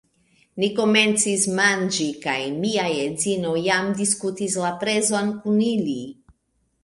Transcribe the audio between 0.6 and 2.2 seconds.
Ni komencis manĝi